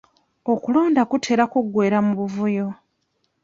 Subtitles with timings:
[0.53, 2.67] Okulonda kuteera kuggwera mu buvuyo.